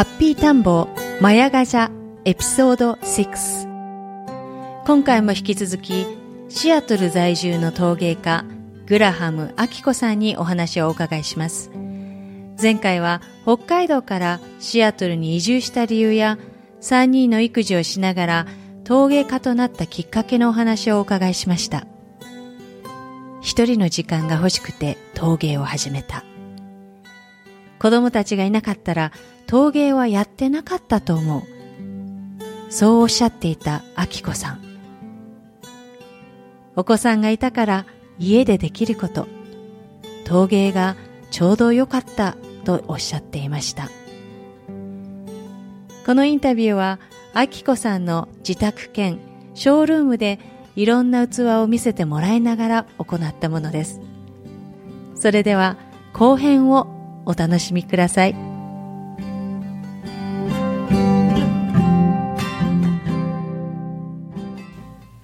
[0.00, 1.90] ハッピータンボーマヤガジャ
[2.24, 6.06] エピソード6今回も引き続き
[6.48, 8.46] シアトル在住の陶芸家
[8.86, 11.70] グラハム・アキコさんにお話をお伺いします。
[12.58, 16.38] 前回は北海道からシアトルに移住した理由や
[16.80, 18.46] 3人の育児をしながら
[18.84, 21.86] 陶芸家となったきっかけのお話をお伺いしました。
[23.42, 26.24] 一人の時間が欲しくて陶芸を始めた。
[27.78, 29.12] 子供たちがいなかったら
[29.50, 31.42] 陶芸はやってなかったと思う。
[32.72, 34.60] そうおっしゃっていたアキコさん。
[36.76, 39.26] お子さんがいたから家でできること、
[40.24, 40.94] 陶芸が
[41.32, 43.90] ちょうど良かったとおっしゃっていました。
[46.06, 47.00] このインタビューは、
[47.34, 49.18] アキコさんの自宅兼
[49.54, 50.38] ショールームで
[50.76, 54.00] いろんな器を見せてもらいながら行ったものです。
[55.16, 55.76] それでは
[56.12, 58.49] 後編をお楽しみください。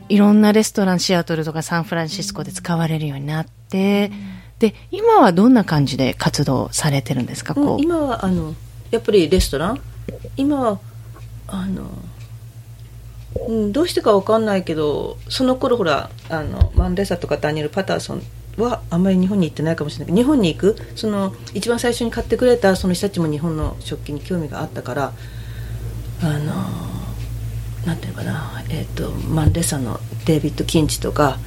[0.08, 4.10] いろんなレストランシアトルとかサンフランシスコで使われるようになって、
[4.58, 8.54] で今はどんな感じで活動されてるんですか、うん、今はあの
[8.90, 9.80] やっぱりレストラン？
[10.36, 10.80] 今は
[11.48, 11.90] あの、
[13.48, 18.22] うん、どうしてか分かんないけどその頃ほらあのマンデサとかダニエル・パターソン
[18.56, 20.06] はあんまり日本に行ってないかもしれない。
[20.06, 20.76] けど日本に行く？
[20.94, 25.12] その一番最初に買ってくれたその人たちも日本の食器に興味があったから
[26.22, 26.52] あの
[27.86, 31.38] なんていうかな、えーと、マンレサのデイビッド・キンチとか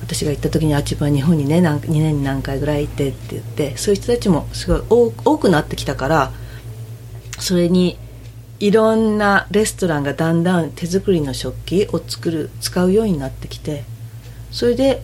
[0.00, 6.32] 私が行った時にあっちば日本にね2年に何回ぐらい行ってって言ってそういう人たちもすごい多くなってきたから
[7.38, 7.98] それに
[8.60, 13.84] いろんなレストランがだんだん手作りの食器を作る使うようになってきて
[14.50, 15.02] それで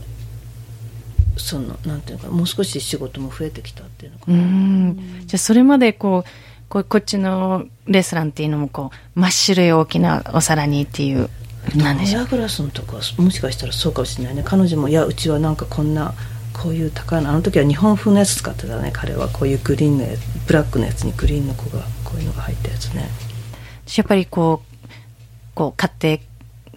[1.37, 5.03] そのなんていうかもう少し仕事も増えてきたっていうのかな。
[5.27, 6.31] じゃあそれまでこう
[6.69, 11.31] ここっちのレストランっていうのもこう真っ白い大きなお皿にっていう
[11.75, 12.27] なんでしょう。
[12.27, 14.43] グラスのとかもしかしたらそうかもしれないね。
[14.45, 16.15] 彼女もいやうちはなんかこんな
[16.53, 18.91] こういう高いのあの時は日本風のやつ使ってたね。
[18.93, 20.11] 彼はこういうグリーンのや
[20.47, 23.09] ブラックのやつにグリーンの子がこういうのが入ったやつね。
[23.97, 24.87] やっぱりこう
[25.55, 26.23] こう買って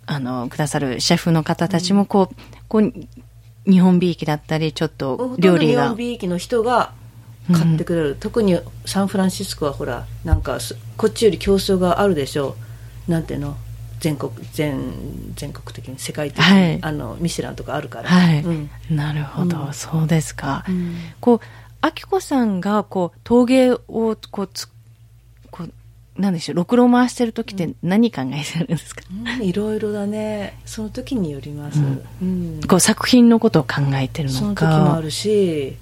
[0.05, 5.83] あのくださるシェフの方たちもこううん、こう日本びいきだったりちょっと料理が。
[5.83, 6.93] 日本びいきの人が
[7.53, 10.59] 買ってくれる、うん、特にサンフランシスコはほらなんか
[10.97, 12.55] こっちより競争があるでしょ。
[13.07, 13.57] うなんていうの？
[13.99, 20.63] 全国全全国的に世界的に、はい、あのミシュランとかあるから、はい、うん、なるほど、うん、そうですか、
[21.19, 21.39] こう
[21.81, 24.69] あきこさんがこう陶芸をこうつ
[25.51, 25.71] こう
[26.21, 29.01] なんでしょうろくろ回してる時って何考えてるんですか、
[29.41, 30.57] いろいろだね。
[30.65, 31.81] その時によります、
[32.69, 34.39] こう作品のことを考えてるのか。
[34.39, 35.75] その時もあるし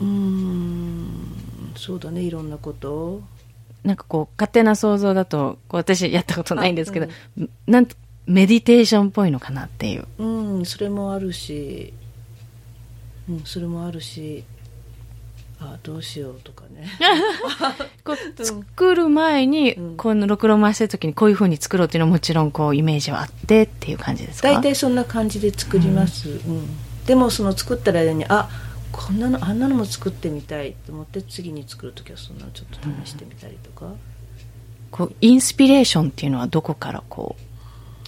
[0.00, 1.34] うん。
[1.76, 3.22] そうだねいろんなこと。
[3.82, 7.88] なんかこう勝手な想像だとこう私やったことないんですけど、うん、なん
[8.26, 10.06] メディテーションっぽいのかなっていう。
[10.18, 11.92] うんそれもあるし。
[13.28, 14.44] うんそれもあるし。
[15.60, 16.86] あどうしようとかね。
[18.04, 24.48] こう作る前に、うん、このろくろ回してる時にこういうふうに作ろうっていうのはもちろんこうイメージはあってっていう感じですか？
[24.48, 26.66] 大体そんな感じで作ります、うん、うん、
[27.06, 28.50] でもその作った間にあ
[28.96, 33.96] こんなのあんなのも作ってみたいと思って次に作る時はそんなのちょっと試してみたりとか、うん、
[34.92, 37.34] こうインスピレーションっていうのはどこからこ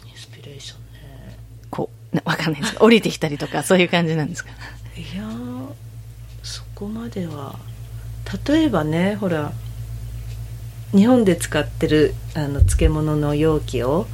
[0.04, 0.08] う？
[0.08, 1.38] インスピレーションね。
[1.70, 2.76] こうわかんないです。
[2.78, 4.50] 降りてきたりとかそういう感じなんですか？
[4.96, 5.28] いや
[6.44, 7.56] そこまでは。
[8.46, 9.52] 例えばねほら
[10.92, 14.06] 日本で使ってるあの漬物の容器を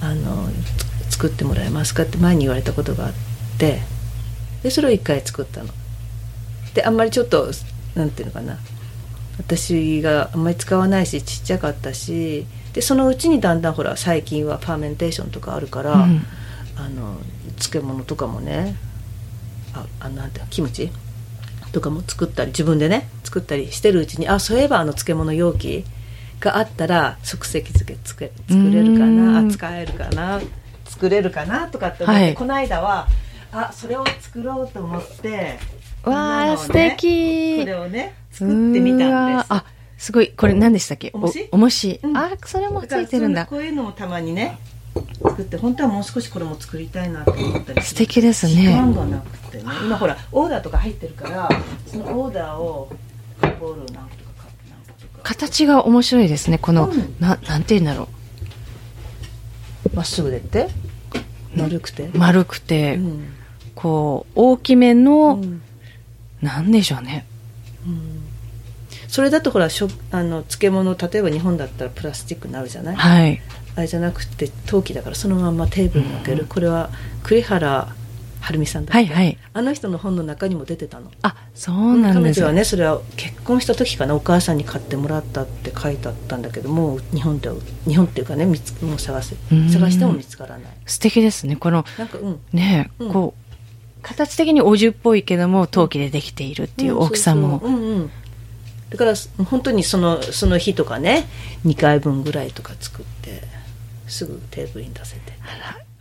[0.00, 0.48] あの
[1.10, 3.12] 作ってもらえますかって前に言われたことがあっ
[3.58, 3.80] て。
[4.62, 5.70] でそれを一回作ったの
[6.74, 7.50] であんまりちょっと
[7.94, 8.58] なんていうのかな。
[9.38, 16.22] 私があんまり使わないしちっちゃかったしでそのうちにだんだんほら最近はパーメンテーションとかあるから、うん。
[16.74, 17.18] あの
[17.58, 18.76] 漬物とかもね
[19.74, 20.90] ああなんてキムチ？
[21.70, 25.84] とかも作ったり自分でね作ったりしてるうちにあそういえばあの漬物容器
[26.40, 27.98] があったら即席漬け
[28.48, 30.40] 作れるかうな使えるかな
[30.86, 32.34] 作れるかなとかって思って、はい。
[32.34, 33.06] この間は
[33.52, 35.58] あそれを作ろうと思って
[36.04, 37.60] わあ、素敵。
[37.60, 39.46] これをね作ってみたんです。
[39.50, 39.64] あ、
[39.98, 40.28] すごい。
[40.28, 41.10] これ何でしたっけ？
[41.14, 42.00] おもしおもし。
[42.02, 42.16] うん。
[42.16, 43.46] あ、それもついてるんだ。
[43.46, 44.58] こういうのもたまにね
[45.22, 48.52] 作って本当はもう少しこれも作りたいなと思ったり素敵ですね。
[48.52, 49.64] 時間がなくてね。
[49.84, 51.48] 今ほらオーダーとか入ってるから
[51.86, 52.90] そのオーダーを
[53.60, 56.58] ボールを何個とか形が面白いですね。
[56.58, 57.16] この、うん。
[57.20, 58.08] な、なんて言うんだろ
[59.94, 60.68] まっすぐでって？
[61.56, 62.04] 丸くて？
[62.04, 62.18] う。
[62.18, 63.34] 丸くて、うん。
[63.74, 65.62] こう、大きめの、うん
[66.42, 67.24] なんでしょうね。
[67.86, 68.20] うん。
[69.08, 72.96] それだとほらしょあの漬物例えば日本だったらプラスチックになるじゃない？
[72.96, 73.40] はい。
[73.76, 76.90] あれじゃなくて陶器だからそのまんまテーブルに置ける、これは
[77.22, 77.88] 栗原
[78.40, 78.92] はるみさんだっけ？
[78.92, 79.38] はいはい。
[79.54, 81.10] あの人の本の中にも出てたの。
[81.22, 87.54] あ、そうなんです彼女はねそれは結婚した時かなお母さんに買ってもらったって書いてあったんだけどもう日本では
[87.86, 89.70] 日本っていうかね見つもう探せうん。
[89.70, 90.72] 探しても見つからない。
[90.86, 91.56] 素敵ですね。
[91.56, 92.40] この、なんかうん。
[92.52, 93.12] ね、うん。
[93.12, 93.41] こう、
[94.02, 97.62] 形的にお重っぽいけども、陶器でできているっていう大きさも。
[98.90, 99.14] だから
[99.44, 101.24] 本当にそのその日とかね
[101.64, 103.40] 2回分ぐらいとか作って
[104.06, 105.32] すぐテーブルに出せて。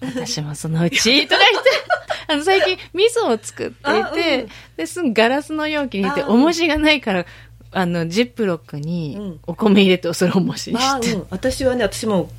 [0.01, 1.69] 私もそのうち、とか言って、
[2.27, 6.41] あの、最近、味噌を作っていあて、うんで、すぐガラスの容器に入れて、あうん。
[6.41, 7.25] 重しがないから、
[7.71, 9.39] あの、ジップロックうにん。
[9.45, 11.17] お米入れて、それを重しにまあ、うして。
[11.17, 12.31] ん、私はね私も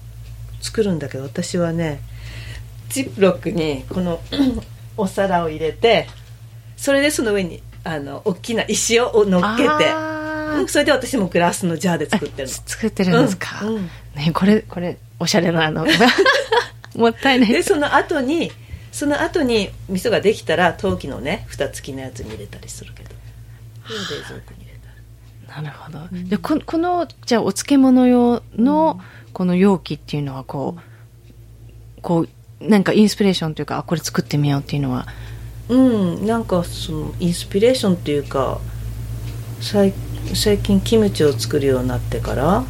[0.62, 2.00] 作るんだけど私はね
[2.88, 4.20] ジップロックにこの
[4.96, 6.06] お皿を入れて
[6.76, 9.68] それでその上にあの大きな石を乗っけて
[10.68, 13.64] それで私もグラスのジャーで作ってるの作ってるんですか？
[13.66, 15.86] うんうんね、これ、これ、おしゃれなの。
[16.94, 17.62] もったいないで。
[17.62, 18.52] その後に
[18.92, 23.08] その後に味噌ができたら陶器のね蓋付きのやつに入れたりするけど
[23.88, 23.96] 冷
[24.28, 24.78] 蔵庫に入れ
[25.48, 26.28] たりなるほど。
[26.28, 29.00] でここの、じゃあ、お漬物用の、
[29.32, 32.28] この容器っていうのは、こう、こう、
[32.68, 35.06] なんかインスピレーションというか、あ、これ作ってみようっていうのは、
[35.68, 38.58] うんなんかそのインスピレーションっていうか
[39.60, 39.94] 最
[40.34, 42.64] 最近キムチを作るようになってから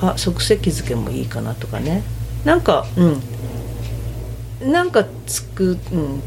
[0.00, 2.02] あ即席漬けもいいかなとかね。
[2.44, 4.72] なんかうん。
[4.72, 6.22] なんか作うん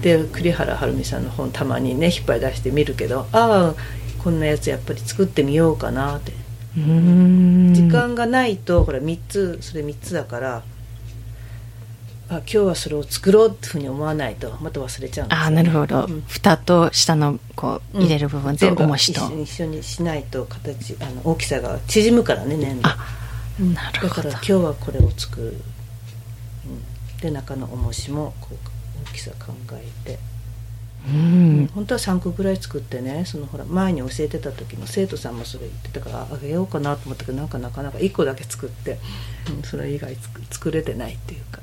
[0.00, 3.74] で栗原はるみさんの本たまにね引っ張り出してみるけどああ
[4.22, 6.32] こんなやつやっぱり作ってみようかなって。
[6.76, 7.74] うーん。
[7.74, 10.62] 時間がないとほら3つそれ3つだから
[12.28, 14.56] あ今日はそれを作ろうってふうに思わないと。
[14.60, 16.06] また忘れちゃうんですよああ、なるほど。
[16.06, 16.22] うん。
[16.26, 19.20] 蓋と下の、こう、入れる部分と全部重しと。
[19.20, 22.88] 一緒に一緒にしないと形あの大きさが縮むからね粘土。
[22.88, 22.96] あ
[23.60, 24.08] なるほど。
[24.08, 25.54] だから今日はこれを作る、
[26.66, 30.18] うん、で中の重しもこう大きさ考えて、
[31.06, 31.70] うん。
[31.74, 38.98] 本当は3個ぐらい作ってねそのほら前に教えてた時の生徒さんもそれ言ってたからあげようかなと思ったけどなんかなかなか1個だけ作って、
[39.54, 41.60] うん、それ以外作作れてないっていうか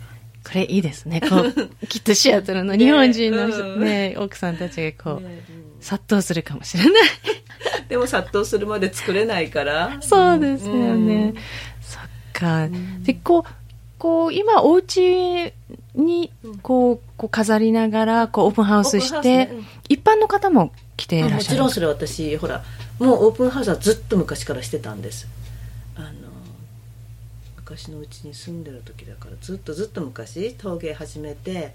[0.51, 1.21] これいいですね。
[1.21, 5.43] こう、 きっとシアトルの日本人の人うんね、奥さんたちがこう、ね
[5.79, 6.91] 殺到するかもしれない。
[6.91, 11.33] う んでも殺到するまで作れないからそうですようんね。
[11.81, 12.01] そっ
[12.33, 12.67] か。
[13.01, 13.51] で、こう、
[13.97, 15.51] こう、今、お家
[15.95, 16.31] に、
[16.61, 21.71] こう、こう飾りながら、こう、オープンハウスしてねうん、一般の方も来ていらっしゃるもちろん。
[21.71, 22.63] それ私ほら
[22.99, 25.27] もうオープンハウスはずっと昔からしてたんです
[27.71, 31.73] 昔のうちに住んでる時だからずっとずっと昔陶芸始めて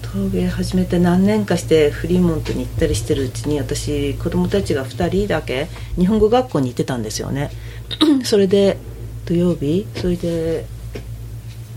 [0.00, 7.50] 陶芸始めて何年かしてフリーモントに行ったりしてるうちに私子供たちが2人だけ日本語学校に行ってたんですよね。
[8.24, 8.78] それで
[9.26, 10.64] 土曜日それで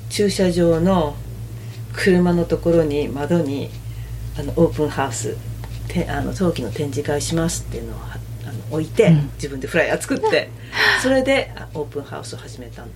[0.09, 1.17] 駐車場の
[1.91, 3.69] 車のところに窓に
[4.39, 5.35] あのオープンハウス
[5.89, 8.18] てあの陶器の展示会しますっていうのをはあの
[8.71, 9.29] 置いて、うん。
[9.35, 10.49] 自分でフライヤー作って
[11.01, 12.87] それであオープンハウスを始めたの。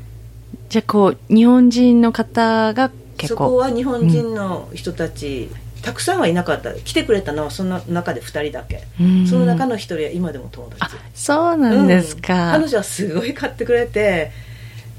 [0.69, 5.49] じゃあ、こう、日本人の方が結そこ構、は日本人の人たち、
[5.81, 6.73] たくさんはいなかった。
[6.73, 9.27] 来てくれたのはその中で2人だけ、うん。
[9.27, 12.21] その中の1人は今でも友あ達、そうなんですうん。
[12.21, 12.51] か。
[12.53, 14.31] 彼女はすごい買ってくれて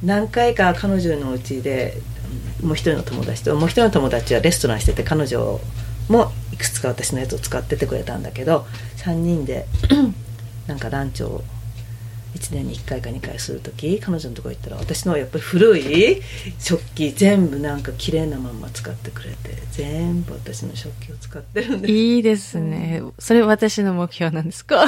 [0.02, 1.96] 何回か彼女のうちで
[2.60, 5.58] うんもう一人の友達ともう一人の友達はレストランしてて彼女
[6.08, 8.66] もいくつか私のやつを使っててくれたんだけど
[8.98, 9.66] 3人で
[10.66, 11.42] なんかランチを
[12.34, 16.20] 1年に1回か2回する時彼女のとこ行ったら私のはやっぱり古い
[16.58, 19.36] 食器全部なんか綺麗なまんま使ってくれて
[19.70, 21.92] 全部私の食器を使ってるんです。
[21.92, 23.02] いいですね。
[23.20, 24.84] それ私の目標なんですか？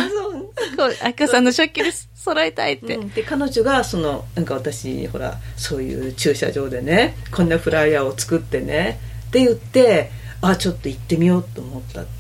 [0.77, 0.95] そう。
[1.05, 3.11] あきこさんの食器で揃えたいって、うん。
[3.11, 12.16] で彼女がそのなんか私ほらそういう駐車場でねこんなフライヤーを作ってねって言ってあちょっと行ってみようと思ったって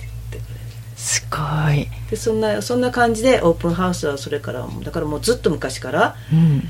[1.07, 1.37] すご
[1.73, 6.69] い、でそんなそんな感じでオープンハウスはそれからだからもうずっと昔からうん、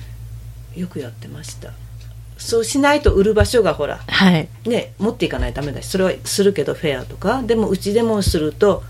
[0.78, 1.72] よくやってました。
[2.36, 4.46] そうしないと売る場所がほらはい。
[4.66, 8.82] ね持っていかないとダメだしそれはするけどフェアとかでもうちでもすると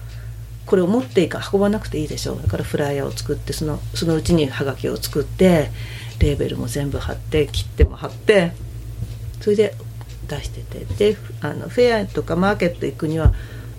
[0.67, 2.35] これを持っていか運ばなくていいでしょ。
[2.35, 5.71] だからフライヤーを作ってそのそのうちにハガキを作って
[6.19, 8.51] レーベルも全部貼って切っても貼って
[9.41, 9.75] それで
[10.27, 11.13] 出してて。
[11.13, 13.33] であのフェアとかマーケット行くには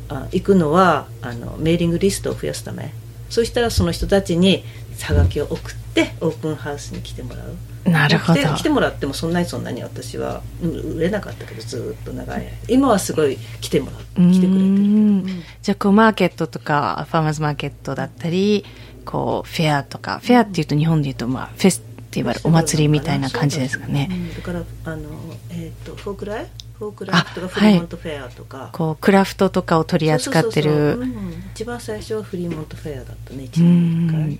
[0.09, 2.93] あ行くのはあのメーリングリストを増やすため。
[3.29, 4.63] そしたらその人たちに
[5.01, 5.59] ハガキを送っ
[5.93, 7.89] てオープンハウスに来てもらう。
[7.89, 8.39] なるほど。
[8.39, 12.39] 来てもらってもそんなにそんなに私はうん売れなかったけどずーっと長い。
[12.39, 14.31] 間今はすごい来てもらう。
[14.31, 18.65] 来てくれてるじゃあこうマーケットとかファーマーズマーケットだったり
[19.05, 24.35] こうフェアとかフェアっていうと日本でいうとまあフェスティバルお祭りみたいな感じですかね、うん。
[24.35, 25.09] だからあの
[25.51, 27.19] えっ、とフォークライフ？
[27.19, 30.99] フォークライフとかあフリーモントフェアとか、こうクラフトとかを取り扱ってる。
[30.99, 34.39] うん一番最初はフリーモントフェアだったね1う年に1ん。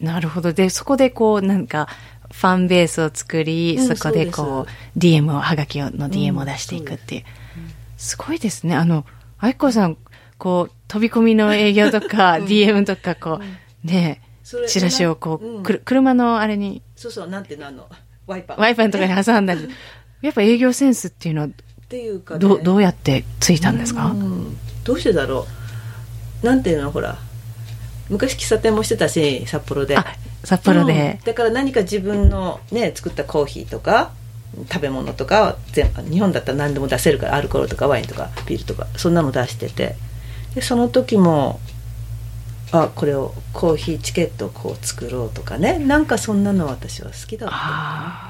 [0.00, 0.52] なるほど。
[0.52, 1.88] でそこでこうなんか
[2.32, 4.66] ファンベースを作り、うんそこでこ
[4.96, 7.24] でう DM をはがきの DM を出していくっていう、
[7.96, 8.16] す。
[8.16, 8.74] ごいですね。
[8.74, 9.06] あの
[9.38, 9.96] 愛子さん
[10.36, 14.20] こう飛び込みの営業とか DM とかこうね
[14.66, 15.62] チラシをこう、うん。
[15.62, 16.82] くる車のあれに。
[16.96, 17.88] そうそうなんていうのあの
[18.26, 18.60] ワイパー。
[18.60, 19.60] ワイパーとかに挟んだり
[20.24, 21.50] やっぱ営業センスっていうのはっ
[21.88, 24.56] ていうか、ね、どうどうやってついたんですか、うん。
[24.82, 25.46] どうしてだろ
[26.42, 26.46] う。
[26.46, 27.18] なんていうのほら。
[28.08, 29.96] 昔喫茶店もしてたし札幌で。
[29.96, 30.04] あ
[30.42, 31.18] 札幌で。
[31.20, 34.12] うん、だから何か自分のね作ったコーヒーとか
[34.72, 39.96] 食べ物とか全日本だったら何でも出せるからアルコールとかワインとかビールとかそんなの出してて。
[40.54, 41.60] でその時も
[42.70, 45.78] あこれをコーヒーチケットをこう作ろうとかね。
[45.78, 47.54] なんかそんなの私は好きだった。
[47.54, 47.58] あ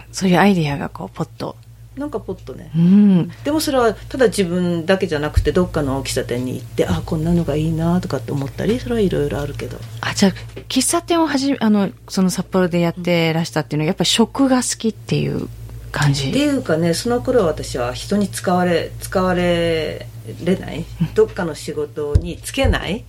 [0.01, 1.57] あそういうアイディアがこうポッと
[1.97, 2.71] なんかポッとね。
[2.75, 3.31] うん。
[3.45, 9.79] でもそれはただ自分だけじゃなくてどっかの喫茶店に行ってあこんなのがいいなとかって思ったりそれはいろいろあるけど。
[10.01, 10.33] あじゃあ
[10.69, 15.49] 喫茶店をはじあのその札幌でやってらしたっていうのはやっぱり食が好きっていう
[15.93, 16.31] 感じ？
[16.31, 20.07] っていうかねその頃私は人に使われ使われ
[20.43, 20.85] れない。
[21.15, 23.05] どっかの仕事に就けない、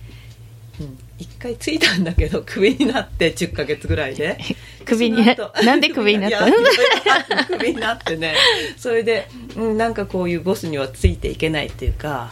[0.80, 4.38] うん、一回ついたんだけどクビになって10ヶ月ぐらいで。
[4.84, 5.24] クビに
[5.64, 6.56] なんでクビになったの？
[7.62, 8.34] になってね。
[8.76, 12.30] それで、うん、なんかこういうボスにはついていけないっていうか,、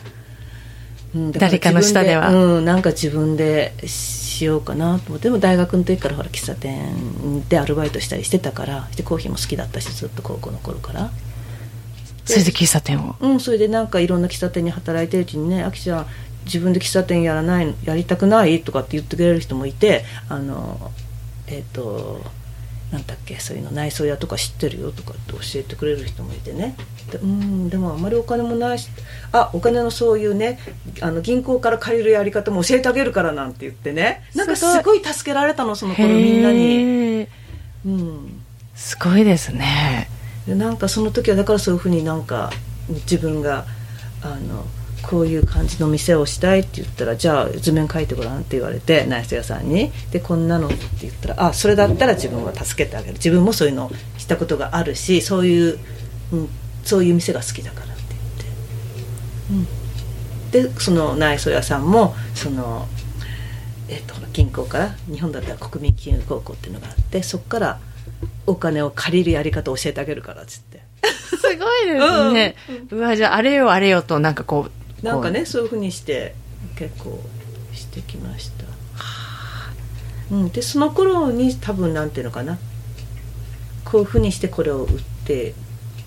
[1.15, 2.31] うん、だら誰かの下では。
[2.31, 5.25] うん、なんか自分でしようかなと思って。
[5.25, 11.11] でも大学の時からほら喫茶店でアルバイトしたりしてたからでコーヒーも好きだったしずっと高校の頃から。
[12.27, 13.17] それで喫茶店を？
[13.21, 16.07] うん、それでなんかいろんな喫茶店に働いてるうちにね「あきちゃん
[16.45, 20.93] 自分で喫茶店やらないやりたくない?」とかって言ってくれる人もいてあの
[21.47, 22.23] えっ、と
[22.91, 26.77] なんだっけそういうの内装屋とか知ってるよとかって教えてくれる人もいてね。
[27.11, 28.89] でうんでもあんまりお金もないし
[29.33, 30.59] あお金のそういうね
[31.01, 34.23] あの銀行から借りるやり方も教えてあげるからなんて言ってね。
[34.35, 37.27] なんかすごい助けられたのその頃みんなに。
[37.85, 38.43] うん。
[38.75, 40.09] すごいですね。
[40.47, 42.53] でなんかその時はだからそういうふうになんか
[42.89, 43.65] 自分が
[44.23, 44.67] あの
[45.09, 49.93] こういう感じの店をしたいって言ったらじゃあ図面描いてごらんって言われて内装屋さんに。
[50.11, 53.15] でこんなのって言ったらあそれだったら自分は助けてあげる。
[53.15, 55.79] 自分もそういうのをしたことがあるしそういう、
[56.33, 56.49] うん、
[56.85, 58.03] そういう店が好きだからって
[59.51, 59.63] 言っ
[60.53, 62.87] て、うん、でその内装屋さんもその、
[63.89, 67.81] えっと銀行から日本だったら国民金融高校っていうのがあってそこから
[68.47, 70.83] お金を借りるやり方を教えてあげるからっつって。
[71.05, 72.57] すごいですね、
[72.91, 76.35] うわじゃああれよあれよとなんかこうなんかこねそういうふうにして
[76.77, 77.21] 結構
[77.73, 78.65] してきました、
[80.35, 82.59] うん、でその頃に多分なんていうのかな。
[83.85, 85.55] こういうふうにしてこれを売って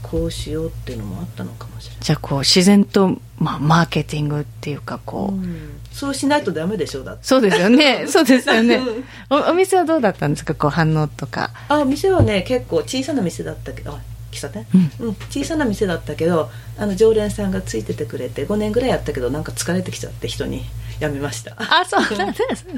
[0.01, 5.80] こうしようっていうのもあったのかもしれうじゃあこう自然と、まあ、マーケティングっていうかこう、ない、うん。
[5.92, 7.24] そうしないとダメでしょだって。
[7.24, 8.06] そうですよね。
[8.12, 8.75] そうですよね。
[8.75, 8.82] う
[9.34, 10.56] んおお店はどうだったんですか？
[10.56, 11.51] こう反応とか。
[11.70, 13.94] あ店はね結構小さな店だったけど。
[13.94, 14.00] あ
[14.38, 14.65] 喫茶店、
[15.00, 15.15] うん。
[15.29, 20.63] 小さな店だったけどあの常連さんがついててくれて5年ぐらいやったけどなんか疲れてきちゃって人に
[21.00, 21.56] 辞めました。
[21.58, 22.74] あそうなんですね。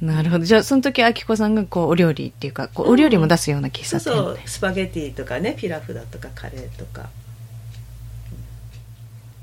[0.00, 0.44] なるほど。
[0.44, 7.10] じゃあその時あきこさんがこうお料理っていうかこうお料理も出すような喫茶店、そうスパゲティとかねピラフだとかカレーとか。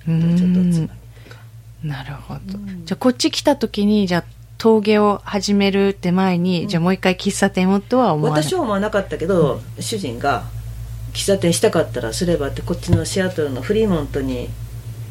[0.07, 0.93] うちょっとおつまと
[1.36, 1.41] か。
[1.84, 2.86] なるほど、うん。
[2.86, 4.24] じゃあこっち来た時にじゃあ
[4.57, 8.43] 陶芸を始めるって前に、じゃあもう一回喫茶店をとは思わない。
[8.43, 10.46] 私は思わなかったけど、主人が
[11.18, 14.50] 喫茶店したかったらすればってこっちのシアトルのフリーモントに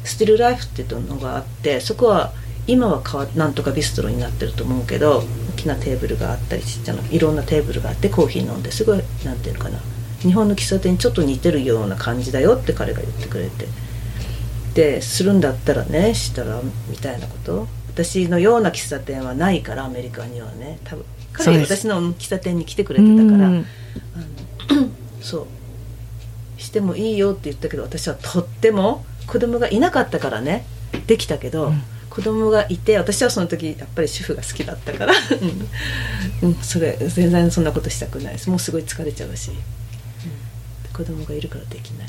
[0.05, 2.31] スティルライフっていうのがあってそこは
[2.65, 5.23] 今はかわなんとかビストロになってると思うけど
[5.55, 9.79] 大きなテーブルがあったりちっちゃないろんなテーブルがあってコーヒー飲んですごいなんていうのかな。
[10.19, 13.67] 日本の喫茶店にちょっと似てるような感じだよって彼が言ってくれて。
[14.73, 17.67] でするんだったらねしたらみたいなこと。
[17.89, 20.79] 私のような喫茶店はないからアメリカにはね。
[20.85, 23.47] 多分彼が私の喫茶店に来てくれてたから。
[23.47, 23.63] あの
[25.21, 25.47] そう
[26.57, 30.65] してもいいよって言ったけど私はとっても子供がいなかったからね。
[31.05, 35.13] できたけど、うん、子供がいて私はその時やっぱり主婦が好きだったから。
[36.41, 38.49] うん、それ全然そんなことしたくないです。
[38.49, 39.57] もうすごい疲れちゃうし、うん、
[40.93, 42.07] 子供がいるからできない。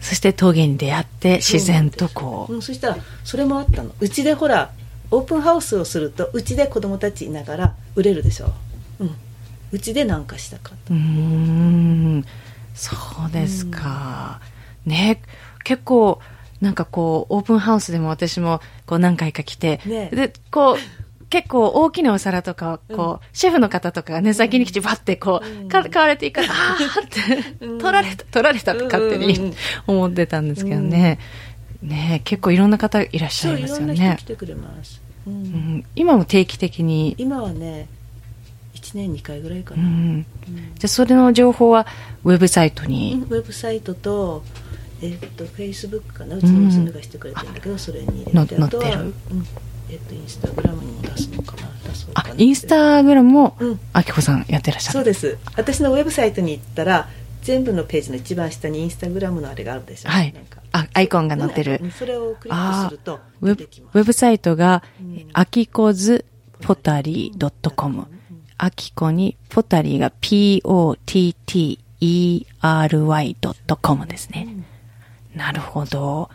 [0.00, 3.94] そして峠に出会って自然とこう、うん、そしたらそれもあったの。
[4.00, 4.70] うちでほら
[5.10, 8.52] オープンハウスをするとうちで子供たちいながら売れるでしょ。
[9.00, 9.14] うん。
[9.72, 10.92] うちで何かしたかった。
[10.92, 12.24] うん
[12.74, 12.96] そ
[13.28, 14.40] うですか、
[14.86, 15.22] ね
[15.64, 16.20] 結構
[16.60, 20.76] なんかこうオープンハウスでも私もこう何回か来て、ね、でこう
[21.28, 29.54] 結構大きなお皿とかこう、うん、シェフの方とかがね先に来てバッてこう、うん、買われていくから、ああって 取られた取られたって勝手に
[29.86, 31.18] 思ってたんですけどね、
[31.80, 34.18] ね結構いろんな方いらっしゃいますよね。
[35.96, 37.14] 今も定期的に。
[37.18, 37.88] 今はね
[38.94, 41.86] 1年2回ぐらいかな、うん、じゃあそれの情報は
[42.24, 44.44] ウェブサイトに、ウェブサイトと
[45.02, 46.36] えっとフェイスブックかな。
[46.36, 48.56] うちの娘がしてくれてるんだけど、それに入れて。
[48.56, 49.14] あとは、うん、
[49.90, 51.68] えっとインスタグラムにも出すのかな。
[51.88, 52.30] 出そうかな。
[52.30, 54.92] あインスタグラムも、うん、あきこさんやってらっしゃる？
[54.92, 55.38] そうです。
[55.56, 57.08] 私のウェブサイトに行ったら
[57.42, 60.08] 全部のページの一番下にインスタグラムのあれがあるでしょ。
[60.08, 60.32] はい。
[60.70, 64.84] あアイコンが載ってる、それをクリックするとウェブサイトが、
[65.32, 66.24] あきこず
[66.62, 68.06] ポタリー .com
[68.64, 70.46] あきこにポタリーが p-o-t-t-e-r-y.com
[74.06, 74.64] ですね、うん
[75.34, 76.30] なるほど。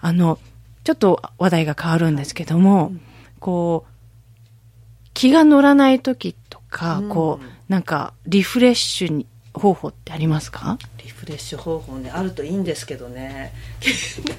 [0.00, 0.38] あの、
[0.84, 2.92] ちょっと話題が変わるんですけども、
[3.40, 3.90] こう、
[5.12, 13.52] 気が乗らない時とか、うん、こう、なんか、リフレッシュに方法ってありますかリフレッシュ方法ね、あるといいんですけどね。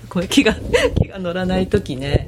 [0.10, 0.56] これ気が、
[1.00, 2.26] 気が乗らない時ね、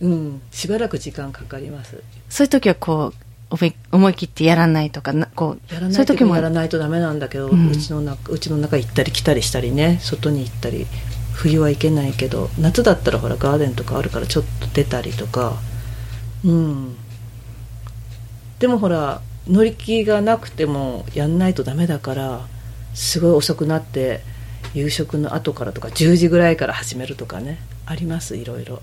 [0.00, 2.02] うん、しばらく時間かかります。
[2.28, 10.86] そういう時はこう、思い切ってやらないとかこうやらない時もやらないとダメなんだけど、うん、ちの中うちの中行ったり来たりしたりね外に行ったり
[11.32, 15.56] 冬は行けないけど夏だったらほらガーデンとかあるからちょっと出たりとか。
[16.44, 16.96] うん。
[18.58, 22.40] でもほら乗り気がなくてもやんないとダメだから
[22.92, 24.20] すごい遅くなって
[24.74, 27.58] 夕食の後からとか10時ぐらいから始めるとかね。
[27.86, 28.82] ありますいろいろ、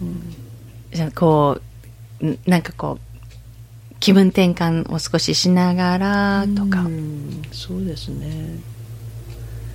[0.00, 0.34] うん、
[0.92, 1.60] じゃあこ
[2.22, 3.07] うなんかこう
[4.00, 6.86] 気分転換を少ししながらとか。
[7.52, 8.60] そうですね。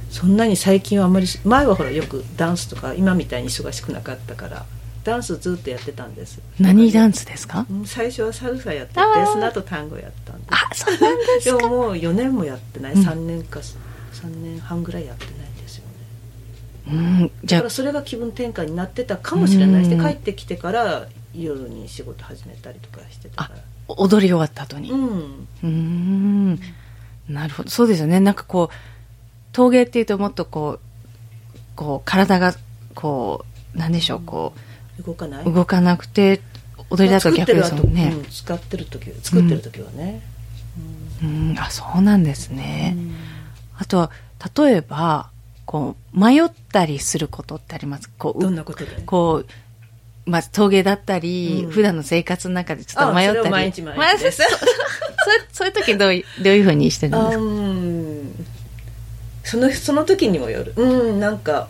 [0.09, 4.65] そんなに最近はあんまり前はほらよくダンスとか今みたいに忙しくなかったから
[5.03, 6.39] ダンスずっとやってたんです。
[6.59, 7.65] 何ダンスですか？
[7.86, 10.45] 最初はサルサやっててその後単語やったんで。
[10.45, 11.57] すあそうなんですか。
[11.57, 15.91] でももう4年もやってない、うん、3年か3年半ぐらいやってないんですよね、
[16.88, 17.62] うん、じゃあ。
[17.62, 24.91] だからそれが気分転換になってたかもしれないし、うん、帰ってきてから夜に仕事始めたりとかしてたから踊り終わった後に。
[24.91, 25.47] うん。
[25.63, 26.59] うん
[27.29, 27.69] なるほど。
[27.69, 28.19] そうですよね。
[28.19, 28.75] なんかこう、
[29.51, 32.53] 陶芸っていうともっとこう、こう、体が、
[32.95, 34.53] こう、なんでしょう、こ
[34.99, 35.45] う、動かない？
[35.45, 36.41] 動かなくて、
[36.89, 38.13] 踊りだと逆ですもんね。
[38.29, 40.21] 使ってる時、作ってる時はね。
[41.21, 42.97] うん、うん、あ、そうなんですね。
[43.77, 44.11] あとは、
[44.55, 45.29] 例えば、
[45.65, 48.09] こう、迷ったりすることってあります？
[48.17, 49.01] こう、どんなことで？
[49.05, 49.47] こう、
[50.25, 53.49] まあ、陶芸だったり、うん、普段の生活の中でちょっと迷ったり。
[53.49, 54.43] 毎日毎日です。
[55.51, 57.38] そういう時どういう、どういうふうにしてるんですか？
[57.38, 58.45] うん
[59.43, 60.73] その、その時にもよる。
[60.77, 61.67] うん、なんか、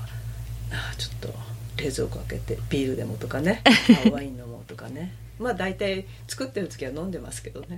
[0.71, 1.33] あちょっと
[1.77, 3.61] 冷蔵庫開けてビールでもとかね、
[4.11, 5.13] ワイン飲もうとかね。
[5.39, 7.77] まあ大体作ってる時は飲んでますけどね。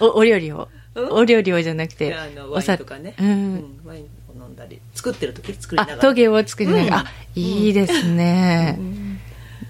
[0.00, 2.14] おお料理を、うん、お料理をじゃなくて。
[2.14, 3.14] あのワインとかね。
[3.18, 4.08] うん、うん、ワイン飲
[4.52, 5.98] んだり作ってる時作りながら。
[5.98, 9.18] 陶芸を作りながら、うん、あいいですね、うん、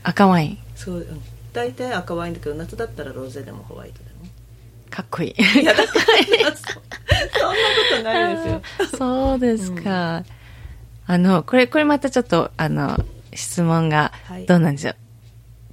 [0.02, 0.58] 赤ワイン。
[0.74, 4.10] そう、うん、大体赤ワインだけど夏だったらロゼでもホワイトでも。
[4.90, 5.60] かっこいい。
[5.60, 6.58] いやだからそんなこ
[7.96, 8.62] とないですよ。
[8.98, 10.22] そうですか、
[11.06, 14.12] あのこれこれまたちょっとあの質問が
[14.46, 14.98] どうなんですよ、はい、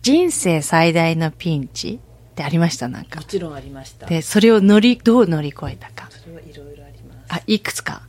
[0.01, 1.99] 人生最大のピンチ
[2.31, 2.87] ってありました？
[2.87, 3.19] なんか。
[3.19, 4.05] もちろんありました。
[4.05, 6.07] でそれを乗りどう乗り越えたか。
[6.09, 7.17] それはいろいろあります。
[7.27, 8.03] あいくつか？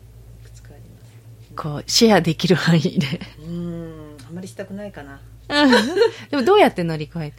[1.61, 3.20] こうシェアできる範囲で。
[3.46, 5.20] うんあんまりしたくないかな。
[6.31, 7.37] でもどうやって乗り越えて？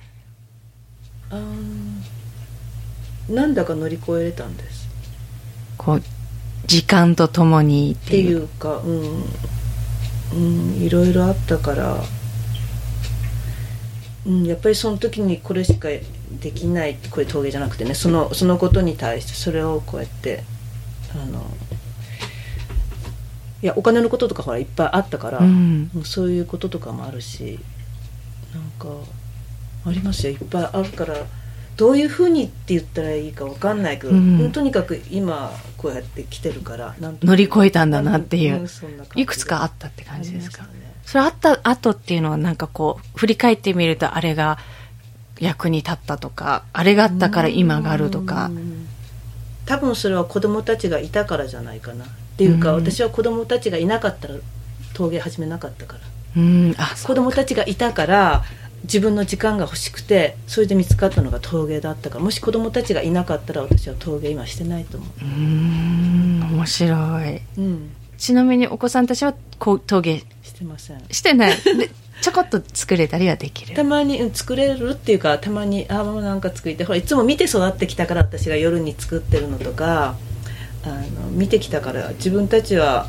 [1.32, 1.42] あ
[3.28, 4.88] なんだか乗り越えれたんです。
[5.76, 6.04] こう
[6.68, 9.24] 時間とともにっていうかうん、
[10.34, 12.04] うん、いろいろあったから。
[14.28, 20.44] うん、やっぱりその時にこれしかできないこれ峠じゃなくてねそのそのことに対してそれをこうやって
[21.16, 21.44] あの
[23.62, 25.90] いやお金のこととかほらいっぱいあったから、うん。
[25.94, 27.60] もうそういうこととかもあるし
[28.54, 28.88] なんか
[29.86, 31.16] ありますよいっぱいあるから
[31.78, 34.52] どういうふうにって言ったらいいかわかんないけど、うん。
[34.52, 38.68] とにかく今こうやって来てるから乗り越えたんだなっていう、
[39.16, 40.64] いくつかあったって感じですか？
[40.64, 40.70] ね。
[41.06, 44.60] それあった後っていうのはなんかこう振り返ってみるとあれが
[45.40, 48.48] 役に立ったとかあれがあったから今があるとか。
[48.48, 48.88] うん。
[49.66, 52.06] 多分それは子供たちがいたからじゃないかな
[52.42, 52.84] っていうか、うん。
[52.84, 54.36] 私は子供たちがいなかったら
[54.94, 56.00] 陶芸始めなかったから。
[56.38, 56.76] うん。
[56.78, 58.44] あ子供たちがいたから
[58.84, 65.10] 自分の時間が欲しくてそれで見つかったのが陶芸だったからもし子供たちがいなかったら私は陶芸今してないと思う。
[65.20, 66.40] ーん。
[66.52, 67.36] 面白い。
[67.38, 67.90] ううん。
[68.18, 71.02] ちなみにお子さんたちはこう陶芸してません。
[71.12, 71.56] してない。
[71.78, 73.76] でちょこっと作れたりはできる？
[73.76, 80.16] たまにうん作れるっていうかたまにあママなんか作りてほらいつも見て育ってきたから私が夜に作ってるのとか
[80.84, 83.08] あの見てきたから自分たちは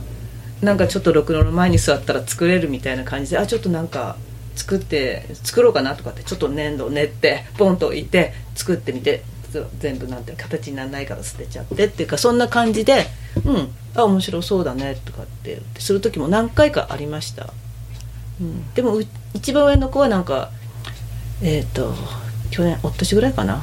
[0.63, 4.17] なんかちょっとろくろの前に座ったら作れるみたいな感じであちょっとなんか
[4.55, 9.25] 作って作ろうかなとかってちょっと粘土を練ってポンと置いて作ってみて
[9.79, 13.07] 全部なんて形にならないから捨てちゃってっていうかそんな感じで
[13.45, 17.53] うんあ面白そうだねとかってする時も何回かありました。
[18.41, 20.51] うん、でもう一番上の子はなんか
[21.43, 21.95] えっ、と
[22.51, 23.63] 去年おっとしぐらいかな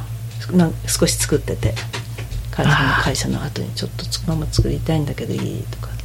[0.52, 1.74] な少し作ってて
[2.64, 6.00] 会社の会社の後にちょっとつママ作りたいんだけどいいとかって。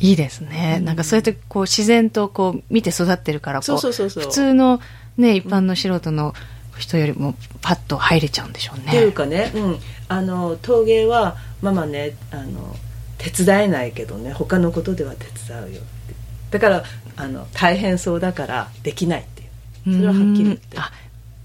[0.00, 0.80] いいですね。
[0.82, 4.80] なんかそうやってこう自然とこう見て育ってるからこそう普通の
[5.16, 6.34] ね一般の素人の
[6.76, 8.84] 人よりもパッと入れちゃうんでしょうね。
[8.88, 12.74] っていうかね、うん、あの陶芸はママねあの
[13.18, 16.14] 手伝えないけどね他のことでは手伝うよって。
[16.50, 16.84] だから
[17.16, 19.44] あの大変そうだからできないってい
[19.94, 19.96] う。
[19.96, 20.76] それははっきり言って。
[20.76, 20.82] うん。
[20.82, 20.90] あ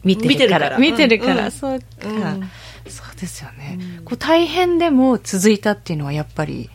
[0.04, 0.78] 見てるから。
[0.78, 1.36] 見見てるから。
[1.36, 1.52] てるから、うん。
[1.52, 1.86] そうか、
[2.34, 2.50] うん
[2.90, 4.06] そうですよね、うん。
[4.06, 6.70] こう大変でも続いたっていうのはやっぱり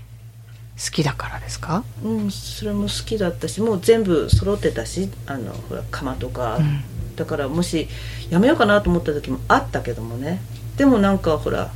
[0.83, 6.83] 好きだからですか、うん、それも好きだったしもう全部揃ってたしあのほら釜とか、うん。
[7.14, 7.88] だからもし
[8.31, 10.40] やめようかなと思った時もあったけどもね。
[10.77, 11.70] でもなんかほら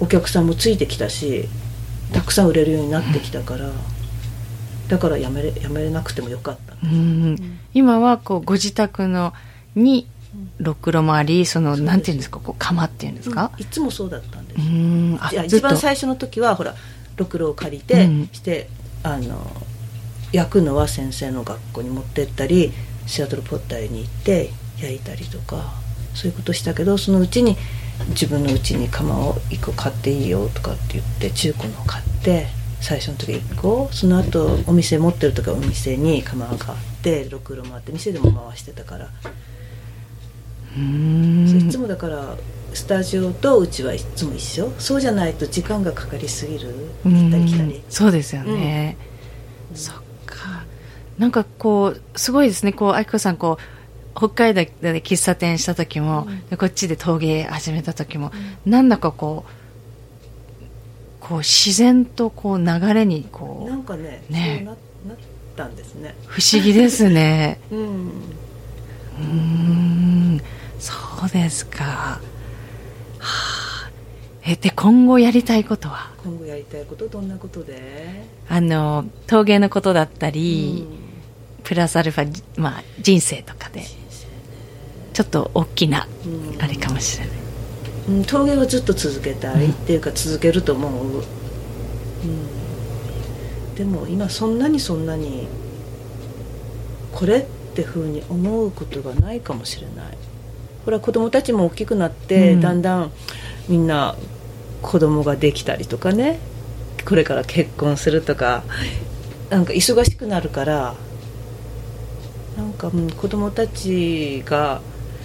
[0.00, 1.48] お客さんもついてきたし
[2.12, 3.70] たくさん売れるようになってきたから、
[4.88, 7.58] だからやめれやめれなくてもよかったうん。
[7.74, 9.34] 今はこうご自宅の
[9.74, 10.08] に
[10.58, 12.40] ろくろもありそのなんていうんですか？
[12.40, 13.50] こう釜っていうんですか？
[13.56, 13.62] うん。
[13.62, 14.60] いつもそうだったんです。
[14.60, 15.18] う、ん。
[15.20, 16.74] あ一番最初の時はほら
[17.16, 18.28] ろくろを借りて、うん。
[18.32, 18.68] して
[19.02, 19.44] あの
[20.32, 22.72] 焼くのは先生の学校に持ってったり
[23.06, 25.72] シアトルポッターに行って焼いたりとか
[26.14, 27.56] そういうことしたけどそのうちに
[28.10, 32.46] 自分のうちに釜を1個買っていいよとかって言って中古のを買って
[32.80, 39.08] 最初の時1個その後お店持ってる時はお店に釜が買ってろくろもあって店でも回してたから、
[40.76, 42.36] いつもだから
[42.72, 44.70] スタジオとうちはいつも一緒？
[44.78, 46.72] そうじゃないと時間がかかりすぎる？
[47.04, 47.74] 行ったり来たり。
[47.74, 48.96] うんそうですよね、
[49.74, 50.64] そっか。
[51.18, 52.72] なんかこうすごいですね。
[52.72, 53.62] こう愛子さんこう
[54.16, 56.48] 北海道で喫茶店した時も、うん。
[56.48, 58.30] でこっちで陶芸始めた時も、
[58.64, 59.50] なんだかこう
[61.18, 64.62] こう自然とこう流れにこなうんかねね。
[64.64, 64.76] ななっ
[65.56, 66.14] たんですね。
[66.26, 67.60] 不思議ですね。
[67.72, 67.78] うん。
[67.78, 70.40] うーん
[70.80, 70.94] そ
[71.26, 72.20] うですか、は
[73.20, 73.90] あ、
[74.44, 76.10] えで今後やりたいことは？
[76.24, 78.24] 今後やりたいことどんなことで？
[78.48, 80.86] あの陶芸のことだったり、
[81.62, 83.84] プラスアルファ、まあ、人生とかで
[85.12, 86.62] ちょっと大きなうん。
[86.62, 87.36] あれかもしれない、
[88.08, 89.72] うん、陶芸はずっと続けたい、うん。
[89.72, 95.46] っていうか続けると思う、うん、でも今そんなにそんなに
[97.12, 100.18] これってふうに思うことがないかもしれない
[100.84, 102.60] ほら子供たちも大きくなって、うん。
[102.60, 103.12] だんだん
[103.68, 104.16] みんな
[104.82, 106.38] 子供ができたりとかね。
[107.06, 108.62] これから結婚するとか。
[109.50, 110.94] なんか忙しくなるから。
[112.56, 114.80] なんか、うん、子供たちが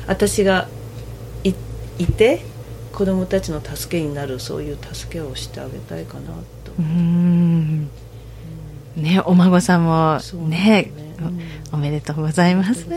[0.08, 0.68] 私が
[1.44, 1.54] い
[1.98, 2.41] いて
[2.94, 6.32] 子供たちの助けになるそういう助けをしてあげたいかな
[6.63, 6.72] と。
[6.80, 7.89] うーん。
[8.96, 10.91] ねお孫さんもね
[11.22, 11.65] よね。
[11.72, 12.88] おおめでとうございます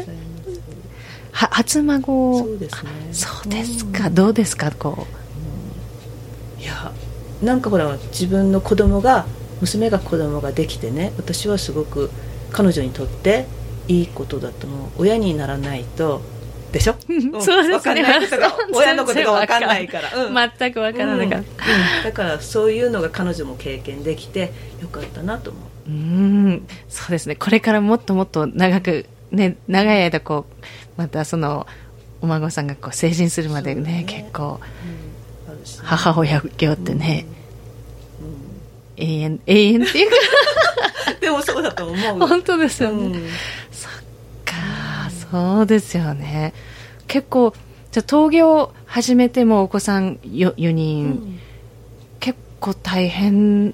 [1.38, 2.38] は初孫。
[2.40, 2.90] そうですね。
[3.12, 5.06] そうですか、うんどうですかこ
[6.58, 6.92] いや
[7.40, 9.24] なんかほら自分の子供が
[9.60, 12.10] 娘が子供ができてね私はすごく
[12.50, 13.46] 彼女にとって
[13.86, 14.88] いいことだと思う。
[14.98, 16.22] 親にならないと
[16.72, 18.04] でしょ、 うそうですね。
[18.74, 19.86] 親のことがわかんない。
[19.86, 20.34] から、う、うん。
[20.58, 21.44] 全くわからなかった、うん。
[22.04, 25.90] だからそういうのが彼女も経験できてよかったなと思う。
[25.90, 26.66] うーん。
[26.88, 27.36] そうですね。
[27.36, 30.64] これからもっともっと長くね長い間こう
[30.98, 31.66] またその
[32.20, 34.04] お孫さんがこう成人するまでね、ね。
[34.04, 34.60] 結構
[35.84, 37.24] 母親業ってね、
[38.96, 40.16] 永遠永遠っていうか。
[41.20, 42.26] でもそうだと思う。
[42.26, 43.28] 本当ですよね、うん。
[43.70, 43.92] そっ
[44.44, 46.52] かそうですよね。
[47.06, 47.54] 結構
[47.92, 51.40] じゃあ陶芸を始めてもお子さん 4, 4人、うん。
[52.18, 53.72] 結構大変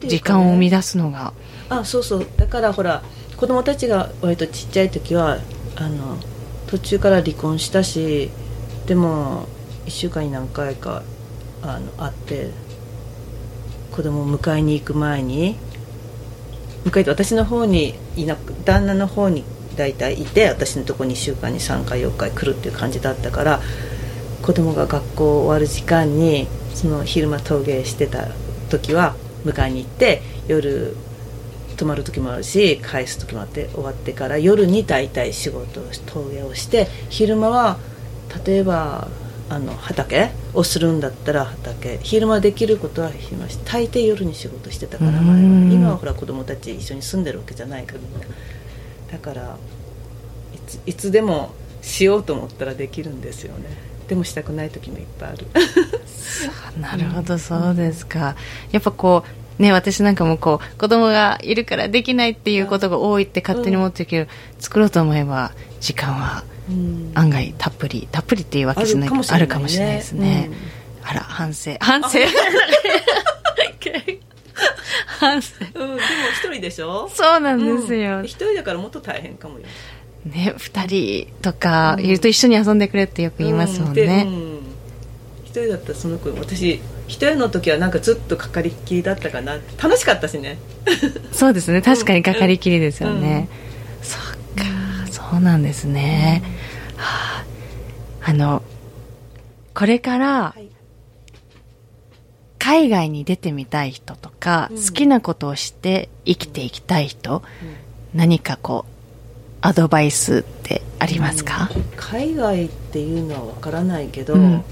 [0.00, 1.32] 時間を生み出すのが。
[1.70, 2.26] あそうそう。
[2.36, 3.02] だからほら
[3.38, 5.38] 子供たちが割とちっちゃい時は
[5.76, 6.18] あの
[6.68, 8.30] 途中から離婚したし
[8.86, 9.46] でも
[9.86, 11.02] 1週間に何回か
[11.62, 12.50] あの会って
[13.90, 15.56] 子供を迎えに行く前に
[16.84, 19.44] 迎えて私の方にいなく旦那の方に
[19.76, 23.60] 大体いて私のとこに1週間に3回4回来るっていう感じだったから
[24.42, 28.28] 子供が学校終わる時間にその昼間陶芸してた
[28.70, 30.96] 時は迎えに行って夜
[31.78, 37.78] 泊まる時もあるし返す時もあって終わってから夜に大体仕事をし陶芸をして昼間は
[38.44, 39.08] 例えば
[39.48, 41.98] あの畑をするんだったら畑。
[42.02, 45.72] 昼間できることは昼間し大抵夜に仕事してたから前はうん。
[45.72, 48.00] 今はほら子供たち一緒に住んでるわけじゃないから
[49.12, 49.56] だから
[50.54, 53.64] いついつでもしようと思ったらできるんですよね。
[54.08, 55.46] でもしたくない時もいっぱいある。
[56.80, 58.36] なるほどそうですか。
[58.72, 67.12] やっぱこうね私なんかもこう子供がいるからできないっていうことが多いって勝手に思ってるけど、作ろうと思えば時間はうん。
[67.14, 70.50] 案外たっぷりたっぷりっていうわけじゃないあるかもしれないですね、
[71.02, 71.76] あら反省。
[71.80, 72.18] 反省。
[75.18, 75.54] 反省。
[75.64, 77.08] うん、でも一人でしょ？
[77.08, 78.24] そうなんですよ、うん。
[78.24, 79.66] 一人だからもっと大変かもよ。
[80.26, 84.58] ね二人とかいると一緒に遊んでくれってよく言いますもんでね、うん。
[85.44, 90.58] 一人だったらその子私一人の時はなんかずっとかかりっきりだったかな楽しかったしね。
[91.32, 91.82] そうですね。
[91.82, 93.48] 確かにかかりきりですよね、
[94.02, 95.10] そっか。
[95.10, 96.42] そうなんですね、
[96.96, 97.44] は
[98.22, 98.62] あ、あの
[99.74, 100.68] これからはい。
[102.58, 104.76] 海外に出てみたい人とか、うん。
[104.76, 107.42] 好きなことをして生きていきたい人、
[108.14, 108.92] 何かこう
[109.62, 114.64] アドバイスってありますか、海外っていうのはわからないけど、うん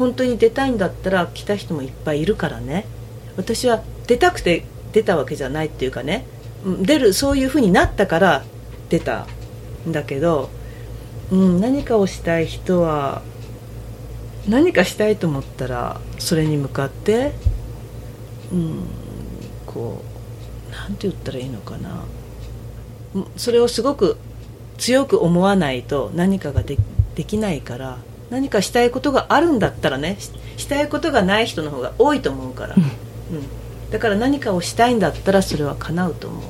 [0.00, 2.86] 本当に出たいんだったら来た人もいっぱいいるからね。
[3.36, 6.24] 私は出たくて出たわけじゃないっていうかね。
[6.80, 8.42] 出るそういうふうになったから
[8.88, 9.26] 出た
[9.86, 10.48] んだけど、
[11.30, 13.20] うん、何かをしたい人は
[14.48, 17.32] 何かしたいと思ったらそれに向かって、
[18.50, 18.78] うん、
[19.66, 20.02] こ
[20.70, 22.04] うなんて言ったらいいのかな。
[23.36, 24.16] それをすごく
[24.78, 26.78] 強く思わないと何かがで
[27.26, 27.98] きないから
[28.30, 33.90] 何かしたいことがあるんだったらねししたいことがない人の方が多いと思うから、うん。
[33.90, 36.42] だから何かをしたいんだったらそれは叶うと思う。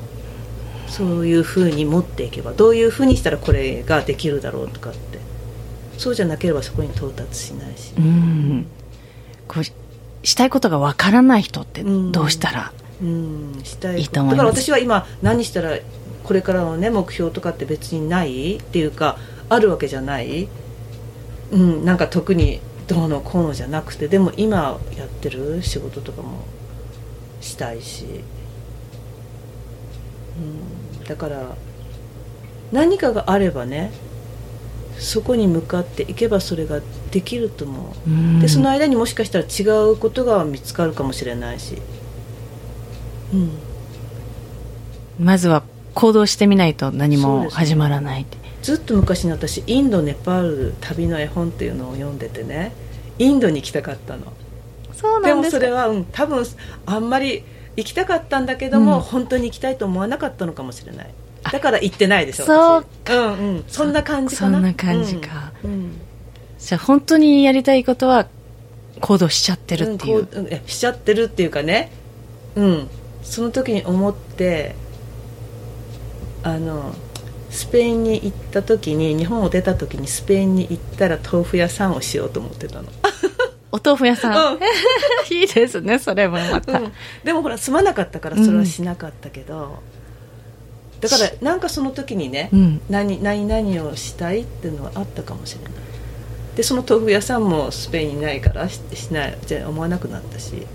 [0.87, 5.19] そういうふうに持っていけばどういうふうにしたらこれができるだろうとかって。
[5.97, 7.93] そうじゃなければそこに到達しないし。
[7.97, 8.67] うん。
[9.47, 12.11] こうしたいことがわからない人ってうん。
[12.11, 13.61] どうしたら、うん。
[13.63, 14.45] したいいいと思います。
[14.45, 15.77] だから私は今何したら
[16.23, 19.17] これからのね目標とかって別にないっていうか
[19.49, 20.47] あるわけじゃない
[21.51, 26.45] うんなんか特にどうのこうのじゃなくてでも今やってる仕事とかも
[27.41, 28.05] したいし、
[30.37, 31.55] うん、だから
[32.71, 33.91] 何かがあればね
[34.97, 36.79] そこに向かっていけばそれが
[37.11, 38.09] できると思う。
[38.09, 38.39] うん。
[38.39, 41.77] でその間にもしかしたら違うことが見つかるかもしれないし、
[43.33, 43.49] うん、
[45.19, 45.63] まずは
[45.95, 52.71] 行動してみないと何も始まらないってずっと昔に私インドネパール旅の絵本っていうのを読んでてね。
[53.17, 54.33] インドに行きたかったの。
[54.93, 56.43] そうでもそれは、うん、多分
[56.85, 57.43] あんまり
[57.75, 59.01] 行きたかったんだけども、うん。
[59.01, 61.13] 本当に行きたいと思わなかったのかもしれない。
[61.51, 63.63] だから行ってないでしょそう私うんうん。
[63.67, 64.53] そんな感じかな。
[64.53, 65.51] そんな感じか。
[65.63, 65.71] うん。
[65.71, 65.91] うん。
[66.59, 68.27] じゃあ本当にやりたいことは
[68.99, 71.91] 行動しちゃってるっていう,、うんしちゃってるっていうかね。
[72.55, 72.87] うん。
[73.23, 74.75] その時に思って
[76.43, 76.95] あの
[77.51, 82.87] スペインに行った時に日本を出た時にスペインに行ったら豆腐屋さんをしようと思ってたの、
[83.71, 84.59] お豆腐屋さん、うん。
[85.29, 86.91] いいですねそれもまた、うん。
[87.23, 89.79] でもほら住まなかったからそれはしなかったけど、
[91.01, 92.81] だからなんかその時にね、うん。
[92.89, 95.71] 何何々をしたいっていうのはあったかもしれない。
[96.55, 100.65] でその豆腐屋さんもスペインにないからししないじゃ思わなくなったし。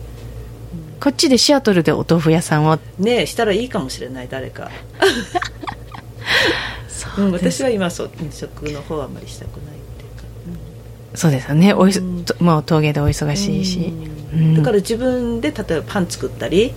[1.00, 2.78] こっちでシアトルでお豆腐屋さんを。
[2.98, 5.06] ねえしたらいいかもしれない誰か、そ
[7.18, 11.74] ううん、私は今そううん食の方はあんまりしたくないっていうか、そうですよね。
[11.74, 12.24] おいそうん。
[12.24, 13.64] ともう陶芸でお忙しい。
[13.64, 13.92] し、
[14.32, 14.38] うん。
[14.38, 14.54] うん。
[14.56, 16.72] だから自分で例えばパン作ったり、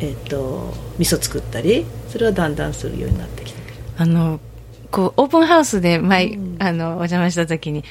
[0.00, 3.60] えっと味噌作ったりそれはだんだんするようになってきた。
[3.98, 4.40] あの
[4.90, 6.56] こう、オープンハウスで前、うん。
[6.58, 7.82] あの、お邪魔した時に、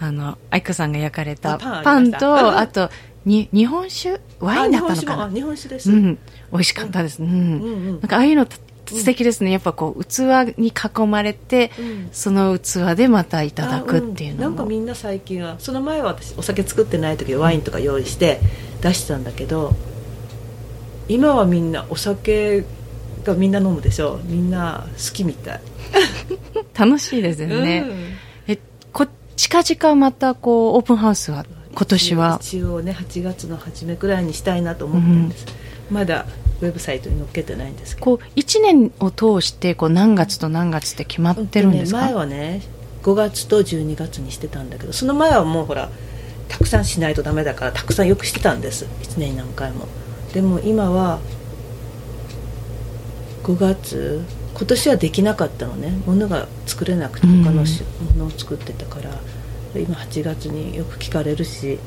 [0.00, 2.88] あの、愛子さんが焼かれたあパンと、あと、
[3.26, 4.18] に、日本酒？
[4.40, 5.30] ワインだったのかな？
[5.30, 6.18] 日本酒です、うん。
[6.50, 7.22] 美味しかったです。
[7.22, 7.28] うん。
[7.28, 8.46] うんうんなんかああいうの
[8.88, 9.50] 素敵ですね。
[9.50, 14.46] やっぱこう、器に囲まれて、うんその器でまたいただくっていうのも。
[14.46, 18.40] あんなんかみんな最近はその前は私お酒作ってない時ワインとか用意して
[18.80, 19.74] 出してたんだけど
[21.08, 22.64] 今はみんなお酒
[23.24, 25.60] がみんな飲むでしょみんな好きみたい
[26.78, 27.84] 楽しいですよね。
[27.86, 28.58] うんえ、
[28.92, 32.38] こ、近々またこう、オープンハウスは、今年は？
[32.42, 35.46] 一応ね8月の初めくらいにしたいなと思ってるんです、
[35.90, 36.26] まだ
[36.60, 38.04] ウェブサイトに載っけてないんですけど。
[38.04, 42.62] こう、一年を通して、こう、何月と何月って決まってるんですか、ね、前はね
[43.02, 45.88] 5月と12月にしてたんだけどその前はもうほら
[46.48, 48.86] たくさんしないとダメだからたくさんよくしてたんです。
[49.02, 49.86] 1年に何回も。
[50.32, 51.20] でも今は
[53.44, 55.92] 5月今年はできなかったのね。
[56.06, 57.44] 物が作れなくてうん。
[57.44, 57.82] 他のし
[58.16, 59.10] ものを作ってたから、
[59.74, 61.78] 今8月によく聞かれるし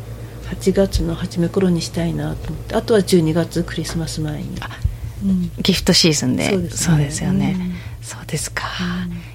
[0.51, 4.57] 8月の初め頃にしたいなと思ってあとは12月クリスマス前に、
[5.23, 5.51] うん。
[5.61, 6.49] ギフトシーズンで。
[6.69, 7.27] そうですね。
[7.27, 7.57] よね。
[8.01, 8.63] そうですか。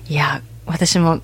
[0.09, 1.21] いや、私も、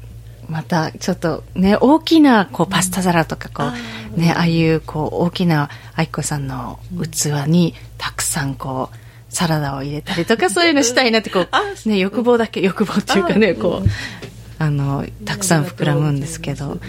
[0.49, 3.75] また、ちょっとね、大きな、こう、パスタ皿とか、こあ
[4.17, 6.79] う、ね、ああいう、こう、大きな、愛子さんの
[7.11, 8.97] 器に、たくさん、こう、
[9.29, 13.89] サラダを入れたりとか、そういうのしたいなって、こ あう、ね、欲望だけ、欲望っていうかね、あこう、
[14.59, 16.81] あの、たくさん膨らむんですけど、ね、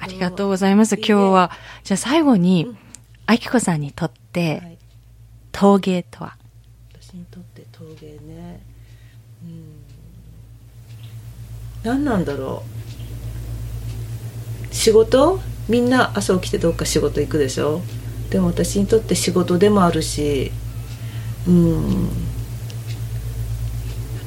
[0.00, 0.96] ありがとうございます。
[0.96, 1.50] 今日は、
[1.84, 2.76] じゃあ最後に、
[3.26, 4.78] 愛子さんにとっはて、い。
[5.52, 6.36] 陶芸とは？
[7.00, 8.60] 私にとって陶芸ね。
[9.44, 9.64] うん。
[11.82, 12.62] 何なんだろ
[14.70, 14.74] う。
[14.74, 15.40] 仕事？
[15.68, 17.82] みんな朝起きてどっか仕事行くでしょ？
[18.30, 20.52] でも私にとって仕事でもあるし
[21.46, 22.08] うん。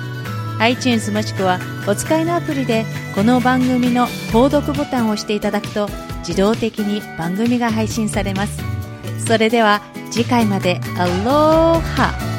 [0.59, 5.87] iTunes もしくはお使いのアプリでこの番組の購読ボタンを押していただくと
[6.19, 8.59] 自動的に番組が配信されます。
[9.25, 12.36] それでは次回までアローハ。